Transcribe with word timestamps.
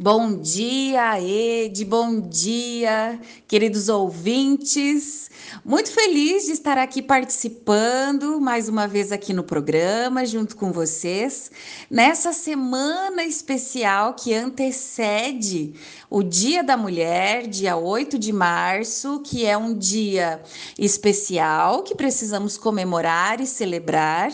Bom 0.00 0.40
dia, 0.40 1.20
Ed, 1.20 1.84
bom 1.84 2.20
dia, 2.20 3.20
queridos 3.48 3.88
ouvintes. 3.88 5.28
Muito 5.64 5.90
feliz 5.90 6.44
de 6.44 6.52
estar 6.52 6.78
aqui 6.78 7.02
participando 7.02 8.40
mais 8.40 8.68
uma 8.68 8.86
vez 8.86 9.10
aqui 9.10 9.32
no 9.32 9.42
programa, 9.42 10.24
junto 10.24 10.54
com 10.54 10.70
vocês, 10.70 11.50
nessa 11.90 12.32
semana 12.32 13.24
especial 13.24 14.14
que 14.14 14.32
antecede 14.32 15.74
o 16.08 16.22
Dia 16.22 16.62
da 16.62 16.76
Mulher, 16.76 17.48
dia 17.48 17.76
8 17.76 18.20
de 18.20 18.32
março, 18.32 19.20
que 19.24 19.44
é 19.44 19.56
um 19.56 19.76
dia 19.76 20.40
especial 20.78 21.82
que 21.82 21.96
precisamos 21.96 22.56
comemorar 22.56 23.40
e 23.40 23.46
celebrar, 23.46 24.30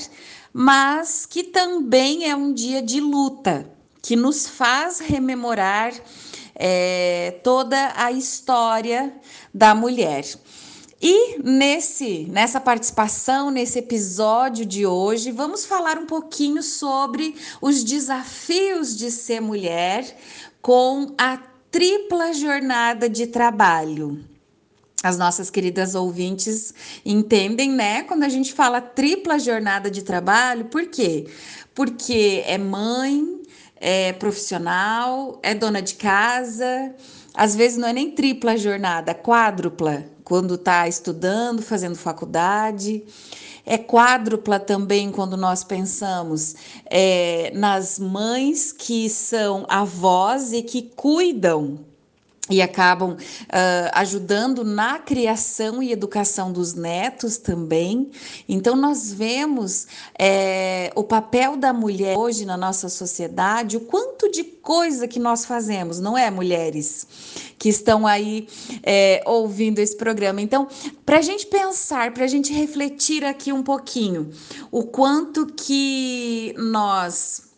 mas 0.52 1.24
que 1.24 1.42
também 1.42 2.28
é 2.28 2.36
um 2.36 2.52
dia 2.52 2.82
de 2.82 3.00
luta 3.00 3.73
que 4.04 4.14
nos 4.16 4.46
faz 4.46 5.00
rememorar 5.00 5.94
é, 6.54 7.40
toda 7.42 7.94
a 7.96 8.12
história 8.12 9.14
da 9.52 9.74
mulher. 9.74 10.26
E 11.00 11.38
nesse 11.42 12.26
nessa 12.30 12.60
participação, 12.60 13.50
nesse 13.50 13.78
episódio 13.78 14.66
de 14.66 14.84
hoje, 14.84 15.30
vamos 15.30 15.64
falar 15.64 15.96
um 15.96 16.04
pouquinho 16.04 16.62
sobre 16.62 17.34
os 17.62 17.82
desafios 17.82 18.94
de 18.94 19.10
ser 19.10 19.40
mulher 19.40 20.04
com 20.60 21.14
a 21.16 21.38
tripla 21.70 22.34
jornada 22.34 23.08
de 23.08 23.26
trabalho. 23.26 24.22
As 25.02 25.16
nossas 25.16 25.48
queridas 25.48 25.94
ouvintes 25.94 26.74
entendem, 27.06 27.70
né? 27.70 28.02
Quando 28.02 28.22
a 28.22 28.28
gente 28.28 28.52
fala 28.52 28.82
tripla 28.82 29.38
jornada 29.38 29.90
de 29.90 30.02
trabalho, 30.02 30.66
por 30.66 30.86
quê? 30.88 31.26
Porque 31.74 32.42
é 32.46 32.56
mãe, 32.56 33.42
é 33.86 34.14
profissional, 34.14 35.38
é 35.42 35.54
dona 35.54 35.82
de 35.82 35.96
casa, 35.96 36.94
às 37.34 37.54
vezes 37.54 37.76
não 37.76 37.86
é 37.86 37.92
nem 37.92 38.10
tripla 38.10 38.56
jornada, 38.56 39.10
é 39.10 39.14
quádrupla, 39.14 40.06
quando 40.24 40.54
está 40.54 40.88
estudando, 40.88 41.60
fazendo 41.60 41.94
faculdade. 41.94 43.04
É 43.66 43.76
quádrupla 43.76 44.58
também 44.58 45.10
quando 45.10 45.36
nós 45.36 45.62
pensamos 45.62 46.54
é, 46.86 47.52
nas 47.54 47.98
mães 47.98 48.72
que 48.72 49.10
são 49.10 49.66
avós 49.68 50.52
e 50.54 50.62
que 50.62 50.90
cuidam 50.96 51.80
e 52.50 52.60
acabam 52.60 53.12
uh, 53.12 53.16
ajudando 53.94 54.64
na 54.64 54.98
criação 54.98 55.82
e 55.82 55.90
educação 55.90 56.52
dos 56.52 56.74
netos 56.74 57.38
também. 57.38 58.10
Então, 58.46 58.76
nós 58.76 59.12
vemos 59.12 59.86
é, 60.18 60.92
o 60.94 61.02
papel 61.02 61.56
da 61.56 61.72
mulher 61.72 62.18
hoje 62.18 62.44
na 62.44 62.56
nossa 62.56 62.90
sociedade, 62.90 63.78
o 63.78 63.80
quanto 63.80 64.30
de 64.30 64.44
coisa 64.44 65.08
que 65.08 65.18
nós 65.18 65.46
fazemos, 65.46 66.00
não 66.00 66.18
é, 66.18 66.30
mulheres 66.30 67.06
que 67.58 67.70
estão 67.70 68.06
aí 68.06 68.46
é, 68.82 69.22
ouvindo 69.24 69.78
esse 69.78 69.96
programa? 69.96 70.42
Então, 70.42 70.68
para 71.06 71.18
a 71.18 71.22
gente 71.22 71.46
pensar, 71.46 72.12
para 72.12 72.24
a 72.24 72.28
gente 72.28 72.52
refletir 72.52 73.24
aqui 73.24 73.54
um 73.54 73.62
pouquinho, 73.62 74.30
o 74.70 74.84
quanto 74.84 75.46
que 75.46 76.54
nós 76.58 77.53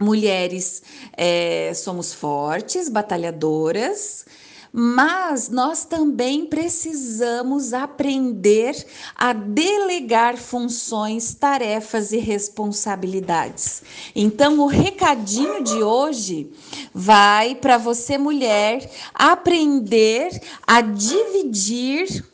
mulheres 0.00 0.82
é, 1.16 1.72
somos 1.74 2.14
fortes, 2.14 2.88
batalhadoras, 2.88 4.24
mas 4.72 5.48
nós 5.48 5.84
também 5.84 6.46
precisamos 6.46 7.72
aprender 7.72 8.86
a 9.16 9.32
delegar 9.32 10.36
funções, 10.36 11.34
tarefas 11.34 12.12
e 12.12 12.18
responsabilidades. 12.18 13.82
Então, 14.14 14.60
o 14.60 14.66
recadinho 14.66 15.62
de 15.62 15.82
hoje 15.82 16.52
vai 16.94 17.56
para 17.56 17.78
você, 17.78 18.16
mulher, 18.16 18.88
aprender 19.12 20.40
a 20.64 20.80
dividir 20.80 22.24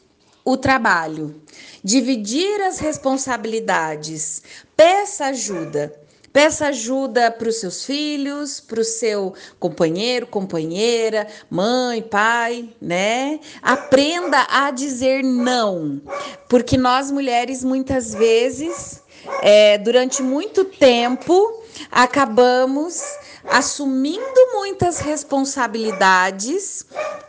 o 0.45 0.57
trabalho, 0.57 1.41
dividir 1.83 2.61
as 2.61 2.79
responsabilidades. 2.79 4.43
Peça 4.77 5.27
ajuda. 5.27 6.06
Peça 6.37 6.67
ajuda 6.67 7.31
para 7.31 7.49
os 7.49 7.61
seus 7.61 7.87
filhos, 7.87 8.61
para 8.61 8.79
o 8.79 8.85
seu 8.85 9.33
companheiro, 9.59 10.27
companheira, 10.27 11.27
mãe, 11.49 12.03
pai, 12.03 12.69
né? 12.79 13.41
Aprenda 13.63 14.47
a 14.51 14.71
dizer 14.71 15.25
não, 15.25 15.99
porque 16.47 16.77
nós 16.77 17.11
mulheres 17.11 17.65
muitas 17.65 18.13
vezes, 18.13 19.03
é, 19.41 19.79
durante 19.79 20.23
muito 20.23 20.63
tempo, 20.67 21.65
acabamos 21.91 23.03
assumindo 23.51 24.53
muitas 24.55 24.99
responsabilidades 24.99 26.85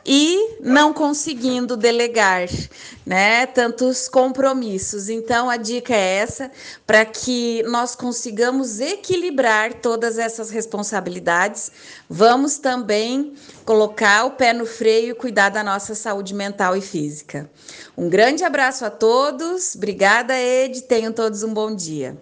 e 0.05 0.57
não 0.61 0.93
conseguindo 0.93 1.75
delegar, 1.75 2.47
né, 3.05 3.45
tantos 3.45 4.07
compromissos. 4.07 5.09
Então 5.09 5.49
a 5.49 5.57
dica 5.57 5.93
é 5.93 6.15
essa 6.17 6.51
para 6.85 7.03
que 7.03 7.61
nós 7.63 7.95
consigamos 7.95 8.79
equilibrar 8.79 9.73
todas 9.75 10.17
essas 10.17 10.49
responsabilidades. 10.49 11.71
Vamos 12.09 12.57
também 12.57 13.33
colocar 13.65 14.25
o 14.25 14.31
pé 14.31 14.53
no 14.53 14.65
freio 14.65 15.11
e 15.11 15.15
cuidar 15.15 15.49
da 15.49 15.63
nossa 15.63 15.93
saúde 15.93 16.33
mental 16.33 16.75
e 16.75 16.81
física. 16.81 17.49
Um 17.97 18.09
grande 18.09 18.43
abraço 18.43 18.85
a 18.85 18.89
todos. 18.89 19.75
Obrigada, 19.75 20.39
Ed. 20.39 20.81
Tenham 20.83 21.11
todos 21.11 21.43
um 21.43 21.53
bom 21.53 21.75
dia. 21.75 22.17